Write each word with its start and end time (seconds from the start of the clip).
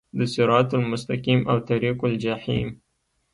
د 0.17 0.19
صراط 0.33 0.69
المستقیم 0.79 1.39
او 1.51 1.57
طریق 1.69 1.97
الجحیم 2.09 2.69